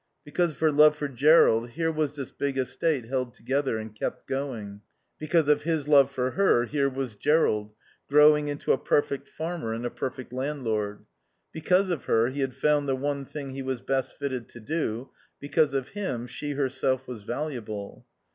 Because 0.25 0.49
of 0.49 0.59
her 0.61 0.71
love 0.71 0.95
for 0.95 1.07
Jerrold 1.07 1.69
here 1.69 1.91
was 1.91 2.15
this 2.15 2.31
big 2.31 2.57
estate 2.57 3.05
held 3.05 3.35
together, 3.35 3.77
and 3.77 3.93
kept 3.93 4.25
going; 4.25 4.81
because 5.19 5.47
of 5.47 5.61
his 5.61 5.87
love 5.87 6.09
for 6.09 6.31
her 6.31 6.65
here 6.65 6.89
was 6.89 7.13
Jerrold, 7.15 7.75
growing 8.09 8.47
into 8.47 8.71
a 8.71 8.79
perfect 8.79 9.27
farmer 9.27 9.73
and 9.75 9.85
a 9.85 9.91
perfect 9.91 10.33
landlord; 10.33 11.05
because 11.51 11.91
of 11.91 12.05
her 12.05 12.29
he 12.29 12.39
had 12.41 12.55
found 12.55 12.89
the 12.89 12.95
one 12.95 13.25
thing 13.25 13.51
he 13.51 13.61
was 13.61 13.81
best 13.81 14.17
fitted 14.17 14.49
to 14.49 14.59
do; 14.59 15.11
because 15.39 15.75
of 15.75 15.89
him 15.89 16.25
she 16.25 16.53
herself 16.53 17.07
was 17.07 17.21
valuable. 17.21 18.07